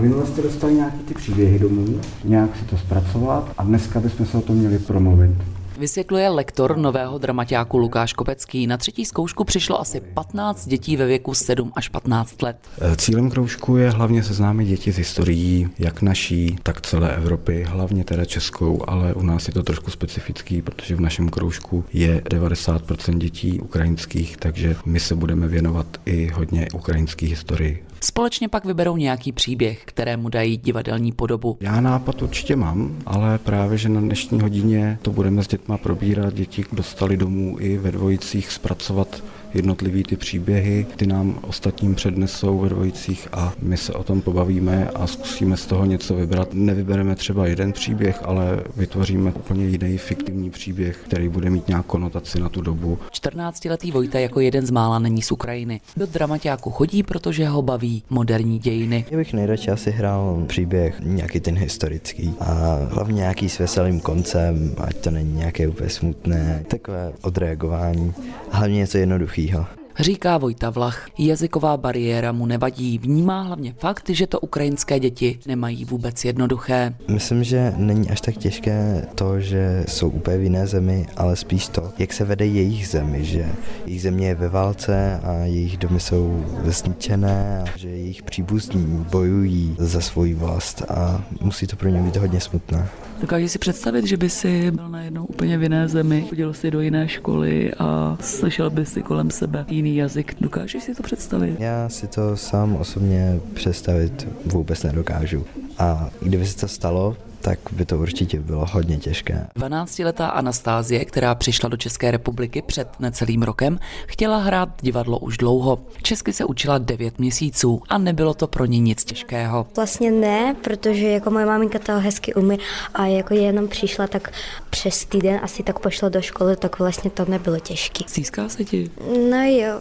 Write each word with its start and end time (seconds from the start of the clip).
minule 0.00 0.26
jste 0.26 0.42
dostali 0.42 0.74
nějaký 0.74 0.98
ty 0.98 1.14
příběhy 1.14 1.58
domů, 1.58 2.00
nějak 2.24 2.56
si 2.56 2.64
to 2.64 2.78
zpracovat 2.78 3.52
a 3.58 3.64
dneska 3.64 4.00
bychom 4.00 4.26
se 4.26 4.38
o 4.38 4.40
tom 4.40 4.56
měli 4.56 4.78
promluvit. 4.78 5.30
Vysvětluje 5.78 6.28
lektor 6.28 6.78
nového 6.78 7.18
dramaťáku 7.18 7.78
Lukáš 7.78 8.12
Kopecký. 8.12 8.66
Na 8.66 8.76
třetí 8.76 9.04
zkoušku 9.04 9.44
přišlo 9.44 9.80
asi 9.80 10.00
15 10.00 10.68
dětí 10.68 10.96
ve 10.96 11.06
věku 11.06 11.34
7 11.34 11.72
až 11.76 11.88
15 11.88 12.42
let. 12.42 12.56
Cílem 12.96 13.30
kroužku 13.30 13.76
je 13.76 13.90
hlavně 13.90 14.22
seznámit 14.22 14.64
děti 14.64 14.92
s 14.92 14.96
historií, 14.96 15.68
jak 15.78 16.02
naší, 16.02 16.58
tak 16.62 16.80
celé 16.80 17.16
Evropy, 17.16 17.64
hlavně 17.68 18.04
teda 18.04 18.24
českou, 18.24 18.82
ale 18.86 19.14
u 19.14 19.22
nás 19.22 19.48
je 19.48 19.54
to 19.54 19.62
trošku 19.62 19.90
specifický, 19.90 20.62
protože 20.62 20.96
v 20.96 21.00
našem 21.00 21.28
kroužku 21.28 21.84
je 21.92 22.20
90% 22.20 23.18
dětí 23.18 23.60
ukrajinských, 23.60 24.36
takže 24.36 24.76
my 24.86 25.00
se 25.00 25.14
budeme 25.14 25.48
věnovat 25.48 25.86
i 26.06 26.30
hodně 26.34 26.68
ukrajinské 26.74 27.26
historii. 27.26 27.84
Společně 28.04 28.48
pak 28.48 28.64
vyberou 28.64 28.96
nějaký 28.96 29.32
příběh, 29.32 29.82
kterému 29.84 30.28
dají 30.28 30.56
divadelní 30.56 31.12
podobu. 31.12 31.56
Já 31.60 31.80
nápad 31.80 32.22
určitě 32.22 32.56
mám, 32.56 32.98
ale 33.06 33.38
právě, 33.38 33.78
že 33.78 33.88
na 33.88 34.00
dnešní 34.00 34.40
hodině 34.40 34.98
to 35.02 35.10
budeme 35.10 35.44
s 35.44 35.48
dětma 35.48 35.78
probírat. 35.78 36.34
Děti 36.34 36.64
dostali 36.72 37.16
domů 37.16 37.56
i 37.60 37.78
ve 37.78 37.92
dvojicích 37.92 38.52
zpracovat 38.52 39.22
jednotlivý 39.54 40.02
ty 40.02 40.16
příběhy, 40.16 40.86
ty 40.96 41.06
nám 41.06 41.38
ostatním 41.42 41.94
přednesou 41.94 42.58
ve 42.58 42.68
dvojicích 42.68 43.28
a 43.32 43.52
my 43.62 43.76
se 43.76 43.92
o 43.92 44.02
tom 44.02 44.20
pobavíme 44.20 44.88
a 44.94 45.06
zkusíme 45.06 45.56
z 45.56 45.66
toho 45.66 45.84
něco 45.84 46.14
vybrat. 46.14 46.48
Nevybereme 46.52 47.14
třeba 47.14 47.46
jeden 47.46 47.72
příběh, 47.72 48.20
ale 48.24 48.62
vytvoříme 48.76 49.32
úplně 49.32 49.66
jiný 49.66 49.98
fiktivní 49.98 50.50
příběh, 50.50 50.96
který 51.04 51.28
bude 51.28 51.50
mít 51.50 51.68
nějakou 51.68 51.90
konotaci 51.90 52.40
na 52.40 52.48
tu 52.48 52.60
dobu. 52.60 52.98
14-letý 53.12 53.92
Vojta 53.92 54.18
jako 54.18 54.40
jeden 54.40 54.66
z 54.66 54.70
mála 54.70 54.98
není 54.98 55.22
z 55.22 55.32
Ukrajiny. 55.32 55.80
Do 55.96 56.06
dramaťáku 56.06 56.70
chodí, 56.70 57.02
protože 57.02 57.48
ho 57.48 57.62
baví 57.62 58.02
moderní 58.10 58.58
dějiny. 58.58 59.04
Já 59.10 59.16
bych 59.16 59.32
nejradši 59.32 59.70
asi 59.70 59.90
hrál 59.90 60.44
příběh 60.46 61.00
nějaký 61.00 61.40
ten 61.40 61.58
historický 61.58 62.34
a 62.40 62.78
hlavně 62.90 63.14
nějaký 63.14 63.48
s 63.48 63.58
veselým 63.58 64.00
koncem, 64.00 64.74
ať 64.78 64.96
to 64.96 65.10
není 65.10 65.32
nějaké 65.34 65.68
úplně 65.68 65.90
smutné, 65.90 66.64
takové 66.68 67.12
odreagování, 67.22 68.14
hlavně 68.50 68.76
něco 68.76 68.98
Viecher 69.40 69.79
Říká 70.00 70.38
Vojta 70.38 70.70
Vlach. 70.70 71.06
Jazyková 71.18 71.76
bariéra 71.76 72.32
mu 72.32 72.46
nevadí. 72.46 72.98
Vnímá 72.98 73.42
hlavně 73.42 73.74
fakt, 73.78 74.10
že 74.10 74.26
to 74.26 74.40
ukrajinské 74.40 75.00
děti 75.00 75.38
nemají 75.46 75.84
vůbec 75.84 76.24
jednoduché. 76.24 76.94
Myslím, 77.08 77.44
že 77.44 77.72
není 77.76 78.10
až 78.10 78.20
tak 78.20 78.36
těžké 78.36 79.06
to, 79.14 79.40
že 79.40 79.84
jsou 79.88 80.08
úplně 80.08 80.38
v 80.38 80.42
jiné 80.42 80.66
zemi, 80.66 81.06
ale 81.16 81.36
spíš 81.36 81.68
to, 81.68 81.92
jak 81.98 82.12
se 82.12 82.24
vede 82.24 82.46
jejich 82.46 82.88
zemi, 82.88 83.24
že 83.24 83.48
jejich 83.86 84.02
země 84.02 84.28
je 84.28 84.34
ve 84.34 84.48
válce 84.48 85.20
a 85.22 85.32
jejich 85.32 85.76
domy 85.76 86.00
jsou 86.00 86.44
zničené 86.64 87.64
a 87.64 87.78
že 87.78 87.88
jejich 87.88 88.22
příbuzní 88.22 89.06
bojují 89.10 89.76
za 89.78 90.00
svoji 90.00 90.34
vlast 90.34 90.82
a 90.90 91.24
musí 91.40 91.66
to 91.66 91.76
pro 91.76 91.88
ně 91.88 92.02
být 92.02 92.16
hodně 92.16 92.40
smutné. 92.40 92.88
Dokáže 93.20 93.48
si 93.48 93.58
představit, 93.58 94.06
že 94.06 94.16
by 94.16 94.30
si 94.30 94.70
byl 94.70 94.88
najednou 94.88 95.24
úplně 95.24 95.58
v 95.58 95.62
jiné 95.62 95.88
zemi, 95.88 96.24
chodil 96.28 96.52
si 96.52 96.70
do 96.70 96.80
jiné 96.80 97.08
školy 97.08 97.72
a 97.78 98.16
slyšel 98.20 98.70
by 98.70 98.86
si 98.86 99.02
kolem 99.02 99.30
sebe 99.30 99.64
jiný 99.68 99.89
jazyk. 99.96 100.36
Dokážeš 100.40 100.82
si 100.82 100.94
to 100.94 101.02
představit? 101.02 101.60
Já 101.60 101.88
si 101.88 102.06
to 102.06 102.36
sám 102.36 102.76
osobně 102.76 103.40
představit 103.54 104.28
vůbec 104.46 104.82
nedokážu. 104.82 105.46
A 105.78 106.10
kdyby 106.22 106.46
se 106.46 106.56
to 106.56 106.68
stalo, 106.68 107.16
tak 107.40 107.58
by 107.72 107.84
to 107.84 107.98
určitě 107.98 108.40
bylo 108.40 108.66
hodně 108.72 108.96
těžké. 108.96 109.46
12-letá 109.56 110.28
Anastázie, 110.28 111.04
která 111.04 111.34
přišla 111.34 111.68
do 111.68 111.76
České 111.76 112.10
republiky 112.10 112.62
před 112.62 112.88
necelým 113.00 113.42
rokem, 113.42 113.78
chtěla 114.06 114.38
hrát 114.38 114.68
divadlo 114.80 115.18
už 115.18 115.36
dlouho. 115.36 115.78
Česky 116.02 116.32
se 116.32 116.44
učila 116.44 116.78
9 116.78 117.18
měsíců 117.18 117.82
a 117.88 117.98
nebylo 117.98 118.34
to 118.34 118.46
pro 118.46 118.64
ní 118.64 118.80
nic 118.80 119.04
těžkého. 119.04 119.66
Vlastně 119.76 120.10
ne, 120.10 120.56
protože 120.64 121.08
jako 121.08 121.30
moje 121.30 121.46
maminka 121.46 121.78
to 121.78 121.92
hezky 121.92 122.34
umí 122.34 122.58
a 122.94 123.06
jako 123.06 123.34
jenom 123.34 123.68
přišla 123.68 124.06
tak 124.06 124.32
přes 124.70 125.04
týden 125.04 125.40
asi 125.42 125.62
tak 125.62 125.78
pošla 125.78 126.08
do 126.08 126.22
školy, 126.22 126.56
tak 126.56 126.78
vlastně 126.78 127.10
to 127.10 127.24
nebylo 127.24 127.58
těžké. 127.58 128.04
Stýská 128.06 128.48
se 128.48 128.64
ti? 128.64 128.90
No 129.30 129.42
jo, 129.42 129.80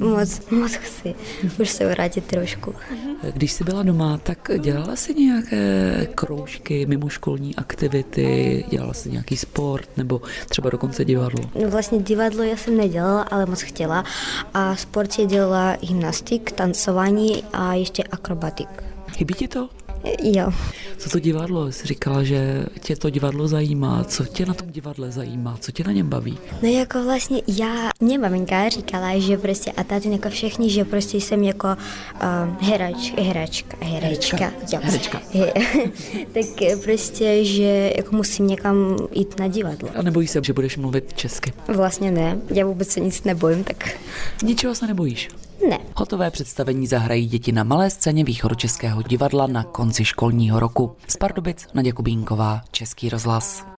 moc, 0.00 0.50
moc 0.50 0.72
chci. 0.72 1.14
Už 1.60 1.70
se 1.70 1.88
vrátit 1.88 2.24
trošku. 2.24 2.74
Když 3.34 3.52
jsi 3.52 3.64
byla 3.64 3.82
doma, 3.82 4.18
tak 4.18 4.50
dělala 4.58 4.96
jsi 4.96 5.14
nějaké 5.14 6.06
kroužky, 6.14 6.86
mimoškolní 6.98 7.56
aktivity, 7.56 8.64
dělala 8.70 8.92
jsi 8.92 9.10
nějaký 9.10 9.36
sport 9.36 9.88
nebo 9.96 10.20
třeba 10.48 10.70
dokonce 10.70 11.04
divadlo? 11.04 11.50
No 11.62 11.70
vlastně 11.70 11.98
divadlo 11.98 12.42
já 12.42 12.56
jsem 12.56 12.76
nedělala, 12.76 13.22
ale 13.22 13.46
moc 13.46 13.62
chtěla. 13.62 14.04
A 14.54 14.76
sport 14.76 15.18
je 15.18 15.26
dělala 15.26 15.76
gymnastik, 15.80 16.52
tancování 16.52 17.44
a 17.52 17.74
ještě 17.74 18.02
akrobatik. 18.02 18.68
Chybí 19.12 19.34
ti 19.34 19.48
to? 19.48 19.68
Jo. 20.22 20.52
Co 20.98 21.10
to 21.10 21.18
divadlo? 21.18 21.72
Jsi 21.72 21.86
říkala, 21.86 22.24
že 22.24 22.66
tě 22.80 22.96
to 22.96 23.10
divadlo 23.10 23.48
zajímá. 23.48 24.04
Co 24.04 24.24
tě 24.24 24.46
na 24.46 24.54
tom 24.54 24.70
divadle 24.70 25.10
zajímá? 25.10 25.56
Co 25.60 25.72
tě 25.72 25.84
na 25.84 25.92
něm 25.92 26.08
baví? 26.08 26.38
No 26.62 26.68
jako 26.68 27.04
vlastně 27.04 27.42
já, 27.46 27.90
mě 28.00 28.18
maminka 28.18 28.68
říkala, 28.68 29.18
že 29.18 29.38
prostě 29.38 29.72
a 29.72 29.84
tady 29.84 30.10
jako 30.10 30.28
všichni, 30.28 30.70
že 30.70 30.84
prostě 30.84 31.16
jsem 31.16 31.42
jako 31.42 31.68
uh, 31.68 32.68
herač, 32.68 33.12
heračka, 33.18 33.76
herečka. 33.80 34.52
Jo. 34.72 34.80
Herečka. 34.82 35.22
tak 36.32 36.80
prostě, 36.84 37.44
že 37.44 37.92
jako 37.96 38.16
musím 38.16 38.46
někam 38.46 38.96
jít 39.12 39.38
na 39.38 39.48
divadlo. 39.48 39.88
A 39.94 40.02
nebojíš 40.02 40.30
se, 40.30 40.40
že 40.44 40.52
budeš 40.52 40.76
mluvit 40.76 41.12
česky? 41.12 41.52
Vlastně 41.68 42.10
ne, 42.10 42.38
já 42.54 42.66
vůbec 42.66 42.88
se 42.88 43.00
nic 43.00 43.24
nebojím, 43.24 43.64
tak... 43.64 43.88
Ničeho 44.42 44.74
se 44.74 44.86
nebojíš? 44.86 45.28
Ne. 45.68 45.78
Hotové 45.96 46.30
představení 46.30 46.86
zahrají 46.86 47.26
děti 47.26 47.52
na 47.52 47.64
malé 47.64 47.90
scéně 47.90 48.24
Východočeského 48.24 49.02
divadla 49.02 49.46
na 49.46 49.64
konci 49.64 50.04
školního 50.04 50.60
roku. 50.60 50.96
Z 51.08 51.16
Pardubic 51.16 51.66
Naděja 51.74 51.94
Kubínková, 51.94 52.60
Český 52.70 53.08
rozhlas. 53.08 53.64